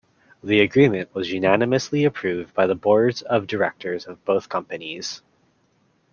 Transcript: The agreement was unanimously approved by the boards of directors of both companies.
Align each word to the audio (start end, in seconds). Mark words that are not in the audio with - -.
The 0.43 0.61
agreement 0.61 1.13
was 1.13 1.31
unanimously 1.31 2.05
approved 2.05 2.55
by 2.55 2.65
the 2.65 2.73
boards 2.73 3.21
of 3.21 3.45
directors 3.45 4.07
of 4.07 4.25
both 4.25 4.49
companies. 4.49 5.21